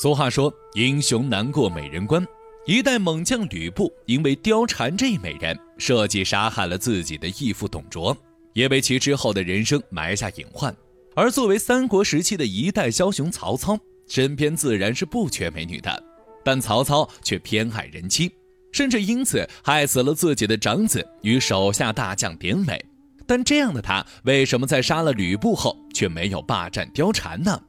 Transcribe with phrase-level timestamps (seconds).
[0.00, 2.26] 俗话说：“英雄难过美人关。”
[2.64, 8.16] 一代猛将吕布因为貂蝉这一美人，设计杀害了自己的义父董卓，
[8.54, 10.74] 也为其之后的人生埋下隐患。
[11.14, 13.78] 而作为三国时期的一代枭雄曹操，
[14.08, 16.02] 身边自然是不缺美女的，
[16.42, 18.32] 但曹操却偏爱人妻，
[18.72, 22.82] 甚至因此害死了自己的长子与手下大将典韦。
[23.26, 27.60] 但这样的他，为什么在杀了吕布后，却没有霸占貂蝉呢？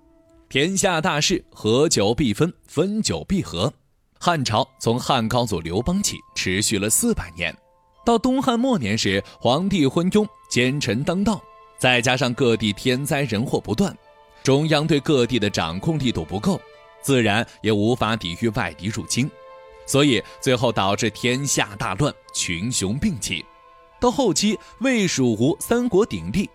[0.52, 3.72] 天下大事，合久必分，分久必合。
[4.20, 7.56] 汉朝从汉高祖刘邦起，持续了四百年，
[8.06, 11.42] 到东汉末年时，皇帝昏庸，奸臣当道，
[11.78, 13.98] 再加上各地天灾人祸不断，
[14.44, 16.60] 中央对各地的掌控力度不够，
[17.02, 19.32] 自然也无法抵御外敌入侵，
[19.86, 23.46] 所以最后导致天下大乱，群雄并起。
[24.02, 26.50] 到后期，魏、蜀、吴三国鼎立，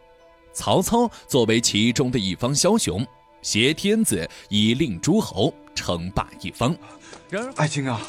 [0.52, 3.02] 曹操作为其中的一方枭雄。
[3.47, 6.77] 挟天子以令诸侯，称霸一方。
[7.31, 8.01] 然而，爱卿啊，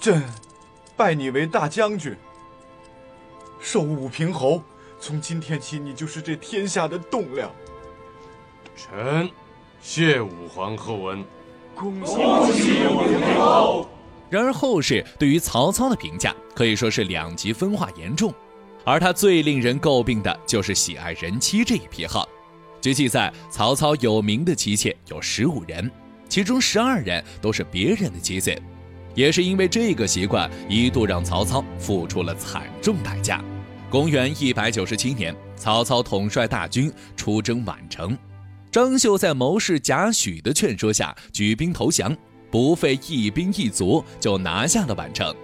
[0.00, 0.20] 朕
[0.96, 2.16] 拜你为大将军，
[3.60, 4.60] 受武平侯。
[4.98, 7.48] 从今天起，你就是这天下的栋梁。
[8.76, 9.30] 臣
[9.80, 11.24] 谢武皇后恩，
[11.72, 12.14] 恭喜
[12.88, 13.88] 武平侯。
[14.28, 18.34] 然而后世对于曹操的评价可以说是两极分化严重，
[18.84, 22.28] 而他最令人诟病的就是喜爱人妻这一癖好。
[22.84, 25.90] 据记载，曹操有名的妻妾有十五人，
[26.28, 28.54] 其中十二人都是别人的妻子。
[29.14, 33.42] 也是因为这个习惯，一度让曹操付出了惨重代价。
[33.88, 38.14] 公元一百九十七年，曹操统帅大军出征宛城，
[38.70, 42.14] 张绣在谋士贾诩的劝说下举兵投降，
[42.50, 45.34] 不费一兵一卒就拿下了宛城。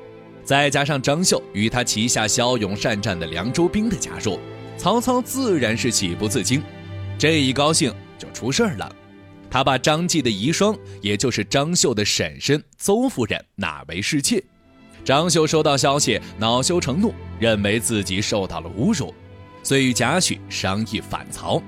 [0.44, 4.38] 再加上张绣与他旗下骁勇善战的凉州兵的加入，
[4.77, 6.62] 曹操自然是喜不自禁。
[7.20, 8.90] 这一高兴就出事儿了，
[9.50, 14.42] 他把张继的遗孀，也就是张绣的婶婶邹夫人纳为侍妾。
[15.04, 19.14] 张绣收到消息，恼羞成怒，认为自己受到了侮辱，
[19.62, 21.62] 遂与贾诩商议反曹。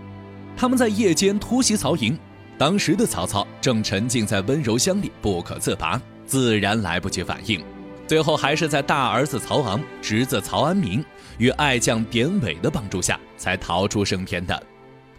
[0.56, 2.18] 他们在夜间突袭曹营，
[2.56, 7.62] 当时的曹操正沉浸在温柔乡里不可自拔，自然来不及反应。
[8.06, 11.04] 最后还是在大儿子曹昂、侄子曹安民
[11.36, 14.66] 与爱将典韦的帮助下，才逃出升天的。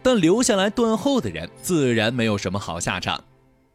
[0.04, 3.24] 但留下来断后的人自然没有什么好下场。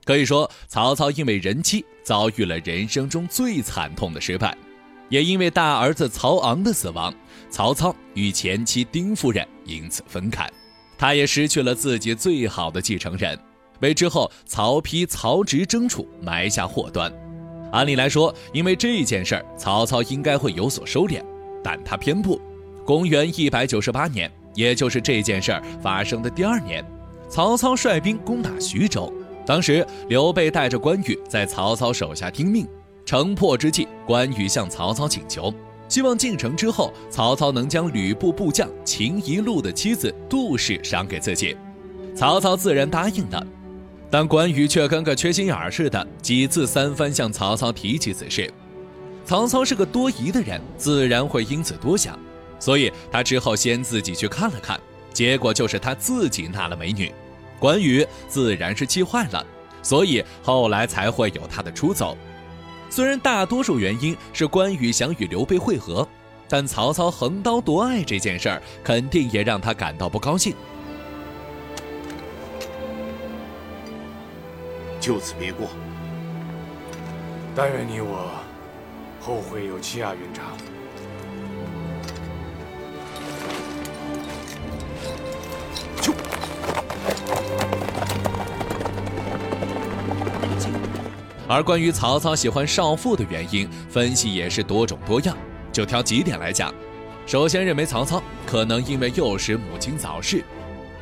[0.04, 4.56] 可以说，曹操因为人妻遭遇了人生中最惨痛的失败，
[5.08, 7.12] 也因为大儿子曹昂的死亡，
[7.50, 10.48] 曹操与前妻丁夫人因此分开，
[10.96, 13.38] 他也失去了自己最好的继承人，
[13.80, 17.12] 为之后曹丕、曹植争储埋下祸端。
[17.72, 21.22] 按理来说，因为这件事儿，曹操应该会有所收敛，
[21.62, 22.40] 但他偏不。
[22.86, 24.32] 公元一百九十八年。
[24.58, 26.84] 也就是这件事儿发生的第二年，
[27.28, 29.12] 曹操率兵攻打徐州。
[29.46, 32.66] 当时刘备带着关羽在曹操手下听命。
[33.06, 35.54] 城破之际，关羽向曹操请求，
[35.88, 41.56] 希望进城之后，曹操能将吕布部将秦宜禄的妻子杜氏赏给自己。
[42.16, 43.46] 曹操自然答应了，
[44.10, 48.52] 但关羽却跟个缺心眼儿似的，几次三番向曹操提起此事。
[49.25, 52.19] 曹操是个多疑的人，自然会因此多想。
[52.58, 54.80] 所以他之后先自己去看了看，
[55.12, 57.12] 结果就是他自己纳了美女，
[57.58, 59.44] 关羽自然是气坏了，
[59.82, 62.16] 所以后来才会有他的出走。
[62.91, 66.06] 虽然大多数原因是关羽想与刘备会合，
[66.48, 70.54] 但曹操横刀夺爱这件事儿肯定也让他感到不高兴。
[75.00, 75.69] 就此别过，
[77.54, 78.30] 但愿你我
[79.20, 80.56] 后会有期啊，云长。
[91.48, 95.36] 而关于曹操喜欢少妇的原因，分析也是多种多样。
[95.72, 96.75] 就挑几点来讲，
[97.26, 100.44] 首先认为曹操可能因为幼时母亲早逝，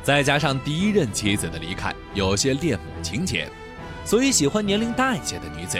[0.03, 3.49] 再加上第一任妻子的离开，有些恋母情节，
[4.05, 5.77] 所以喜欢年龄大一些的女子。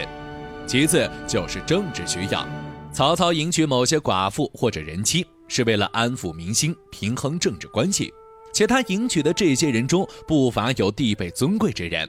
[0.66, 2.46] 其次就是政治需要，
[2.92, 8.12] 曹操迎娶某些寡妇或者人妻，是为了安抚民心、平衡政治关系，
[8.52, 12.06] 且他迎娶的这些人中不乏有地位尊贵之人。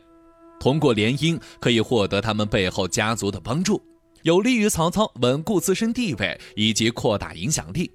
[0.59, 3.81] 通过联姻可以获得他们背后家族的帮助，
[4.23, 7.89] 有利于曹操稳固自身地位以及扩大影响力。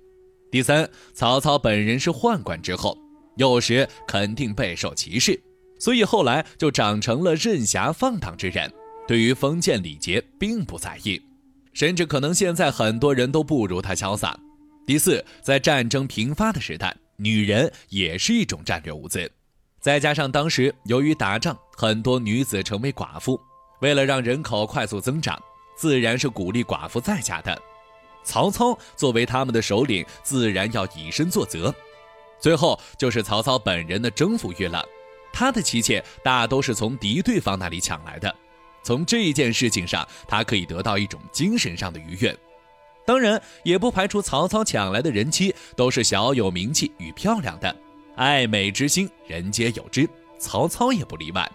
[0.51, 2.97] 第三，曹操本人是宦官之后，
[3.37, 5.39] 幼时肯定备受歧视，
[5.79, 8.73] 所以后来就长成了任侠放荡之人，
[9.07, 11.21] 对于封建礼节并不在意，
[11.73, 14.39] 甚至可能现在很多人都不如他潇洒。
[14.87, 19.31] 第四，在战争频发的时代，女人也是一种战略物资。
[19.85, 23.39] 再加上当时由于打仗，很多女子成为寡妇，
[23.81, 25.39] 为了让人口快速增长，
[25.77, 27.61] 自然是鼓励寡妇在家的。
[28.23, 31.73] 曹操作为他们的首领，自然要以身作则。
[32.41, 34.83] 最后就是曹操本人的征服欲了，
[35.31, 38.35] 他的妻妾大都是从敌对方那里抢来的。
[38.83, 42.35] 从这一件事情上，他可以得到一种精神上的愉悦。
[43.05, 47.77] 当然，也不排除曹操抢来的人妻都是小有名气与漂亮的，
[48.17, 50.09] 爱美之心人皆有之，
[50.39, 51.51] 曹操也不例外。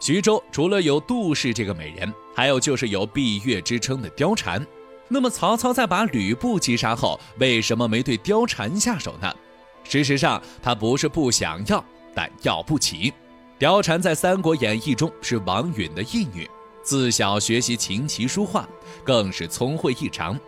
[0.00, 4.64] 徐州除了有杜氏这个美人，还有就是有闭月之称的貂蝉。
[5.08, 9.34] 那么曹操在把吕布击杀后，为什么没对貂蝉下手呢？
[9.82, 11.84] 事实上，他不是不想要，
[12.14, 13.12] 但要不起。
[13.58, 16.48] 貂蝉在《三国演义》中是王允的义女，
[16.82, 18.68] 自小学习琴棋书画，
[19.02, 20.38] 更是聪慧异常。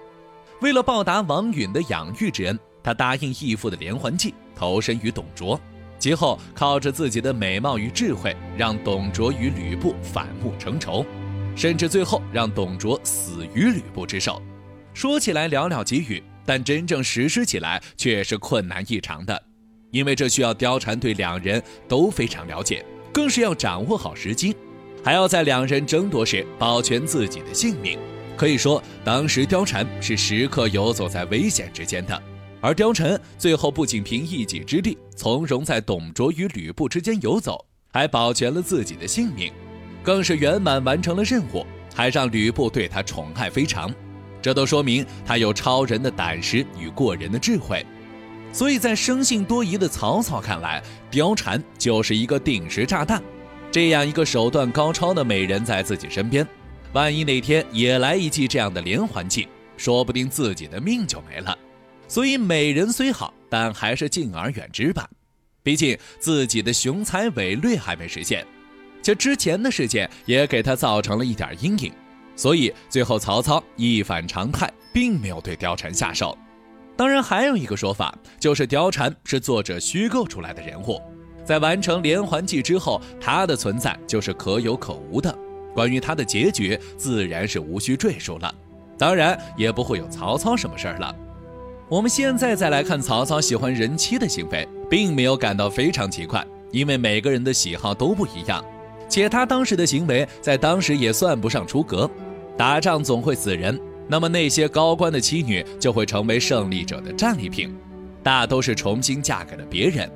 [0.61, 5.61] 为了报答王允的养育之恩，他答应义父的连环计，投身于董卓。
[5.99, 11.05] 其后靠着自己的美貌与智慧，让董卓与吕布反目成仇，
[11.55, 14.41] 甚至最后让董卓死于吕布之手。
[14.95, 19.41] 说起来寥寥几语，但真正实施起来却是困难异常的，
[19.91, 24.57] 因为这需要貂蝉对两人都非常了解，更是要掌握好时机，
[25.05, 27.99] 还要在两人争夺时保全自己的性命。
[28.39, 32.23] 可以说，当时貂蝉是时刻游走在危险之间的，
[32.61, 39.53] 而貂蝉最后不仅凭一己之力从容在董卓与吕布之间游走，还保全了自己的性命，
[40.03, 41.65] 更是圆满完成了任务，
[41.95, 43.93] 还让吕布对他宠爱非常。
[44.43, 47.85] 这都说明他有超人的胆识与过人的智慧。
[48.53, 53.23] 所以在生性多疑的曹操看来，貂蝉就是一个定时炸弹。
[53.71, 56.47] 这样一个手段高超的美人在自己身边。
[56.93, 59.47] 万一哪天也来一记这样的连环计，
[59.77, 61.57] 说不定自己的命就没了。
[62.11, 65.09] 所以美人虽好，但还是敬而远之吧。
[65.63, 68.45] 毕竟自己的雄才伟略还没实现，
[69.01, 71.93] 且之前的事件也给他造成了一点阴影。
[72.35, 76.37] 所以最后曹操一反常态，并没有对貂蝉下手。
[76.97, 81.01] 当然，还有一个说法，就是貂蝉是作者虚构出来的人物，
[81.45, 85.33] 在完成连环计之后，她的存在就是可有可无的。
[85.77, 88.53] 关于她的结局，自然是无需赘述了，
[88.99, 91.15] 当然也不会有曹操什么事儿了。
[91.91, 98.65] 我们现在再来看曹操喜欢人妻的行为，并没有感到非常奇怪，因为每个人的喜好都不一样，
[99.09, 102.09] 且他当时的行为在当时也算不上出格。
[102.57, 103.77] 打仗总会死人，
[104.07, 107.77] 那么那些高官的妻女就会成为胜利者的战利品，
[108.23, 110.09] 大都是重新嫁给了别人。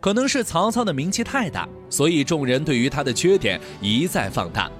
[0.00, 4.70] 可能是曹操的名气太大，所以众人对于他的缺点一再放大。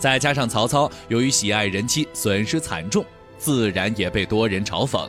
[0.00, 3.04] 再加上曹操由于喜爱人妻，损失惨重，
[3.38, 5.08] 自然也被多人嘲讽。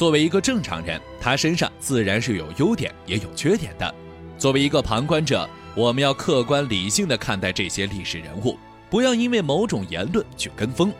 [0.00, 3.94] 作为一个正常人，他身上自然是有优点也有缺点的。
[4.38, 8.58] 作为一个旁观者，我们要客观理性的看待这些历史人物，
[8.88, 10.90] 不要因为某种言论去跟风，